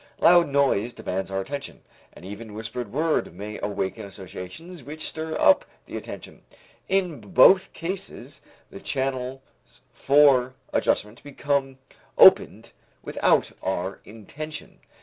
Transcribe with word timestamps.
Loud 0.19 0.47
noise 0.49 0.95
demands 0.95 1.29
our 1.29 1.41
attention, 1.41 1.83
and 2.11 2.25
even 2.25 2.49
a 2.49 2.53
whispered 2.53 2.91
word 2.91 3.35
may 3.35 3.59
awaken 3.61 4.03
associations 4.03 4.83
which 4.83 5.05
stir 5.07 5.37
up 5.39 5.63
the 5.85 5.95
attention. 5.95 6.41
In 6.89 7.19
both 7.19 7.71
cases 7.73 8.41
the 8.71 8.79
channels 8.79 9.41
for 9.93 10.55
adjustment 10.73 11.21
become 11.23 11.77
opened 12.17 12.71
without 13.03 13.51
our 13.61 13.99
intention. 14.03 14.79